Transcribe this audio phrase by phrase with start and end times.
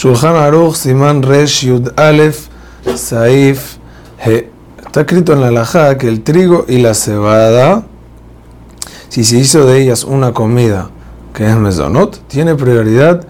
[0.00, 2.48] Shulchan Aruch Siman Resh Yud Aleph
[2.96, 3.76] Saif
[4.18, 4.48] He.
[4.86, 7.82] Está escrito en la halajá que el trigo y la cebada,
[9.10, 10.88] si se hizo de ellas una comida
[11.34, 13.26] que es mesonot, tiene prioridad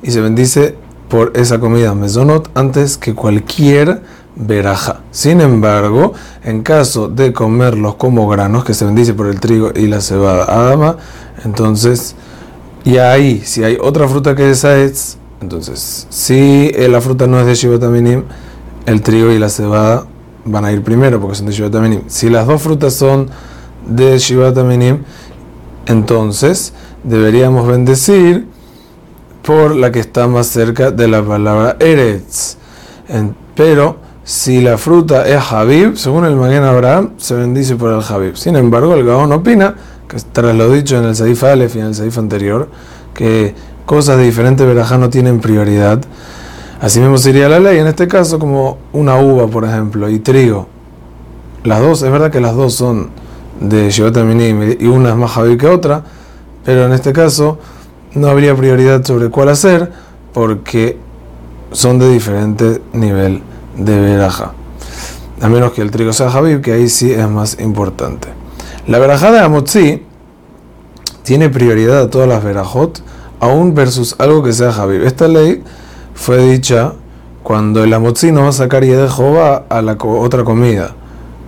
[0.00, 0.76] y se bendice
[1.08, 4.02] por esa comida mesonot antes que cualquier
[4.36, 5.00] veraja.
[5.10, 6.12] Sin embargo,
[6.44, 10.44] en caso de comerlos como granos, que se bendice por el trigo y la cebada
[10.44, 10.98] adama,
[11.44, 12.14] entonces,
[12.84, 17.46] y ahí, si hay otra fruta que es aetz, entonces, si la fruta no es
[17.46, 17.82] de Shivat
[18.86, 20.06] el trigo y la cebada
[20.44, 21.74] van a ir primero porque son de Shivat
[22.06, 23.28] Si las dos frutas son
[23.86, 24.56] de Shivat
[25.86, 28.46] entonces deberíamos bendecir
[29.42, 32.56] por la que está más cerca de la palabra Eretz.
[33.56, 38.36] pero si la fruta es Habib, según el Magen Abraham, se bendice por el Habib.
[38.36, 39.74] Sin embargo, el Gaón opina,
[40.06, 42.68] que tras lo dicho en el Saif Aleph y en el Saif anterior,
[43.14, 43.52] que
[43.86, 46.00] cosas de diferente verajá no tienen prioridad.
[46.80, 50.66] Así mismo sería la ley, en este caso como una uva, por ejemplo, y trigo.
[51.64, 53.10] Las dos, es verdad que las dos son
[53.60, 54.16] de Shivat
[54.80, 56.02] y una es más Habib que otra,
[56.64, 57.58] pero en este caso
[58.14, 59.92] no habría prioridad sobre cuál hacer
[60.32, 60.98] porque
[61.70, 63.42] son de diferente nivel
[63.76, 64.52] de veraja.
[65.40, 68.28] A menos que el trigo sea Habib, que ahí sí es más importante.
[68.86, 70.02] La verajá de Amotzi
[71.22, 73.00] tiene prioridad a todas las verajot,
[73.42, 75.02] aún versus algo que sea Habib.
[75.02, 75.64] Esta ley
[76.14, 76.92] fue dicha
[77.42, 80.94] cuando el Amotzi no va a sacar de Jehová a la otra comida.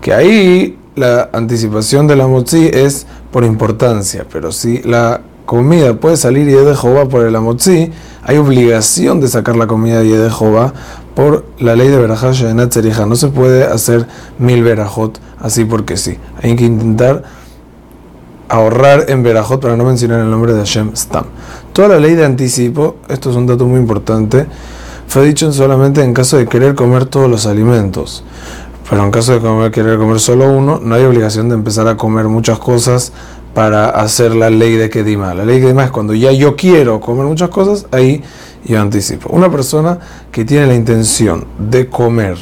[0.01, 6.47] Que ahí la anticipación del Amotzi es por importancia, pero si la comida puede salir
[6.47, 7.93] de Jehová por el Amotzi,
[8.25, 10.75] hay obligación de sacar la comida de Jehová
[11.15, 13.07] por la ley de Berajá Shadenat Tzerija.
[13.07, 14.09] No se puede hacer
[14.41, 16.19] mil Berajot así porque sí.
[16.43, 17.23] Hay que intentar
[18.55, 21.25] ahorrar en Berajot para no mencionar el nombre de Hashem Stam.
[21.73, 24.47] Toda la ley de anticipo, esto es un dato muy importante,
[25.09, 28.25] fue dicho solamente en caso de querer comer todos los alimentos.
[28.89, 32.27] Pero en caso de querer comer solo uno, no hay obligación de empezar a comer
[32.27, 33.13] muchas cosas
[33.55, 35.35] para hacer la ley de Kedima.
[35.35, 38.23] La ley de Kedima es cuando ya yo quiero comer muchas cosas, ahí
[38.65, 39.31] yo anticipo.
[39.31, 39.99] Una persona
[40.31, 42.37] que tiene la intención de comer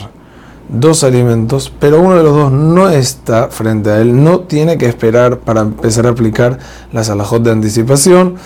[0.73, 4.87] dos alimentos, pero uno de los dos no está frente a él, no tiene que
[4.87, 6.59] esperar para empezar a aplicar
[6.93, 8.37] las alajot de anticipación,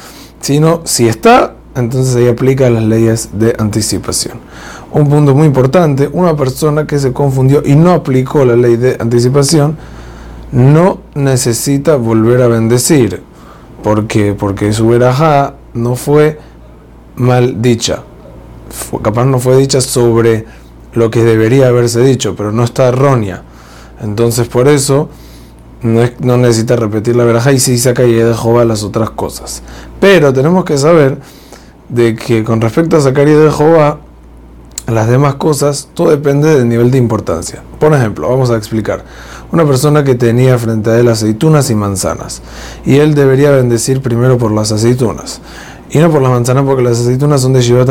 [0.40, 4.38] sino si está, entonces ahí aplica las leyes de anticipación.
[4.92, 8.96] Un punto muy importante, una persona que se confundió y no aplicó la ley de
[8.98, 9.76] anticipación,
[10.52, 13.22] no necesita volver a bendecir.
[13.82, 16.40] Porque su verajá no fue
[17.14, 18.02] mal dicha.
[19.02, 20.44] capaz no fue dicha sobre
[20.96, 23.42] lo que debería haberse dicho, pero no está errónea.
[24.00, 25.08] Entonces por eso
[25.82, 29.62] no, necesita repetir la veraja y si saca y de Jehová las otras cosas.
[30.00, 31.18] Pero tenemos que saber
[31.88, 34.00] de que con respecto a sacar y de Jehová,
[34.88, 37.62] las demás cosas, todo depende del nivel de importancia.
[37.78, 39.04] Por ejemplo, vamos a explicar.
[39.52, 42.42] Una persona que tenía frente a él aceitunas y manzanas,
[42.84, 45.40] y él debería bendecir primero por las aceitunas
[45.90, 47.88] y no por las manzanas porque las aceitunas son de Shivat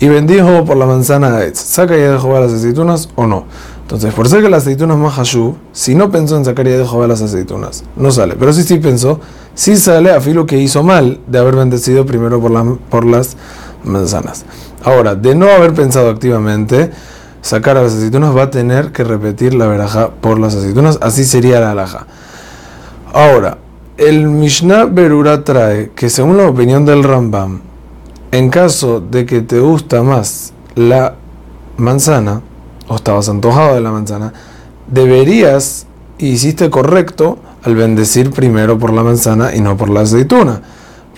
[0.00, 1.58] y bendijo por la manzana Etz.
[1.58, 3.44] ¿Saca ya de Jehová las aceitunas o no?
[3.82, 6.86] Entonces, por ser que las aceitunas más Hashu, si no pensó en sacar ya de
[6.86, 8.36] Jehová las aceitunas, no sale.
[8.38, 9.18] Pero si sí pensó,
[9.54, 13.36] sí sale a filo que hizo mal de haber bendecido primero por, por las
[13.84, 14.44] manzanas.
[14.84, 16.90] Ahora, de no haber pensado activamente,
[17.40, 21.24] sacar a las aceitunas va a tener que repetir la veraja por las aceitunas, así
[21.24, 22.06] sería la alhaja.
[23.12, 23.58] Ahora,
[23.96, 27.62] el Mishnah Berura trae que según la opinión del Rambam,
[28.32, 31.14] en caso de que te gusta más la
[31.76, 32.42] manzana,
[32.88, 34.32] o estabas antojado de la manzana,
[34.86, 35.86] deberías,
[36.18, 40.62] hiciste correcto, al bendecir primero por la manzana y no por la aceituna.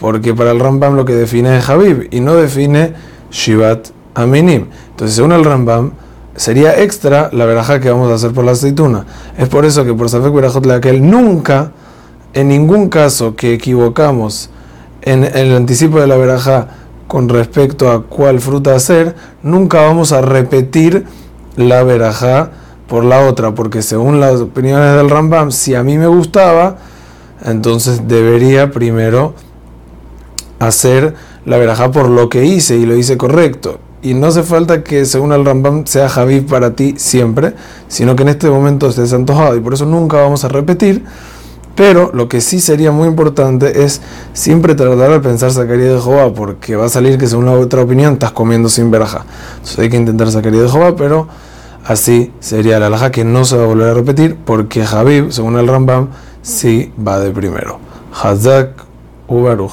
[0.00, 2.94] Porque para el Rambam lo que define es Habib y no define
[3.30, 4.66] Shivat Aminim.
[4.90, 5.92] Entonces, según el Rambam,
[6.34, 9.04] sería extra la veraja que vamos a hacer por la aceituna.
[9.36, 11.72] Es por eso que por Safek Berajot él nunca
[12.32, 14.50] en ningún caso que equivocamos
[15.02, 16.68] en, el anticipo de la veraja
[17.10, 21.06] con respecto a cuál fruta hacer, nunca vamos a repetir
[21.56, 22.52] la veraja
[22.86, 26.76] por la otra, porque según las opiniones del Rambam, si a mí me gustaba,
[27.44, 29.34] entonces debería primero
[30.60, 33.80] hacer la veraja por lo que hice y lo hice correcto.
[34.02, 37.54] Y no hace falta que según el Rambam sea Javid para ti siempre,
[37.88, 41.04] sino que en este momento estés antojado y por eso nunca vamos a repetir
[41.80, 44.02] pero lo que sí sería muy importante es
[44.34, 47.80] siempre tratar de pensar sacaría de Jehová, porque va a salir que según la otra
[47.80, 49.24] opinión estás comiendo sin veraja.
[49.54, 51.26] Entonces hay que intentar sacaría de Jehová, pero
[51.86, 55.58] así sería la alhaja que no se va a volver a repetir, porque Habib, según
[55.58, 56.08] el Rambam,
[56.42, 57.78] sí va de primero.
[58.12, 58.84] Hazak
[59.26, 59.72] Ubaruch.